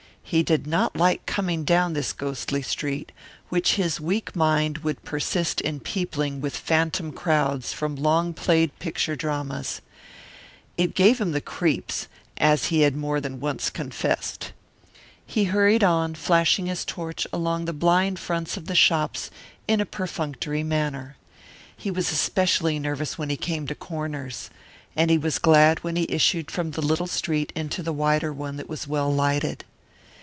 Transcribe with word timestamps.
He 0.23 0.43
did 0.43 0.65
not 0.65 0.95
like 0.95 1.25
coming 1.25 1.65
down 1.65 1.91
this 1.91 2.13
ghostly 2.13 2.61
street, 2.61 3.11
which 3.49 3.73
his 3.75 3.99
weak 3.99 4.33
mind 4.33 4.77
would 4.77 5.03
persist 5.03 5.59
in 5.59 5.81
peopling 5.81 6.39
with 6.39 6.55
phantom 6.55 7.11
crowds 7.11 7.73
from 7.73 7.97
long 7.97 8.33
played 8.33 8.71
picture 8.79 9.17
dramas. 9.17 9.81
It 10.77 10.95
gave 10.95 11.19
him 11.19 11.33
the 11.33 11.41
creeps, 11.41 12.07
as 12.37 12.67
he 12.67 12.81
had 12.83 12.95
more 12.95 13.19
than 13.19 13.41
once 13.41 13.69
confessed. 13.69 14.53
He 15.25 15.45
hurried 15.45 15.83
on, 15.83 16.15
flashing 16.15 16.67
his 16.67 16.85
torch 16.85 17.27
along 17.33 17.65
the 17.65 17.73
blind 17.73 18.17
fronts 18.17 18.55
of 18.55 18.67
the 18.67 18.75
shops 18.75 19.31
in 19.67 19.81
a 19.81 19.85
perfunctory 19.85 20.63
manner. 20.63 21.17
He 21.75 21.91
was 21.91 22.09
especially 22.09 22.79
nervous 22.79 23.17
when 23.17 23.29
he 23.29 23.35
came 23.35 23.67
to 23.67 23.75
corners. 23.75 24.49
And 24.95 25.11
he 25.11 25.17
was 25.17 25.39
glad 25.39 25.83
when 25.83 25.97
he 25.97 26.05
issued 26.07 26.49
from 26.51 26.71
the 26.71 26.81
little 26.81 27.07
street 27.07 27.51
into 27.53 27.83
the 27.83 27.91
wider 27.91 28.31
one 28.31 28.55
that 28.55 28.69
was 28.69 28.87
well 28.87 29.13
lighted. 29.13 29.65